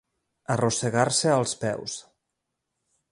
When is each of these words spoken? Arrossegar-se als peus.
Arrossegar-se 0.53 1.31
als 1.35 1.53
peus. 1.65 1.99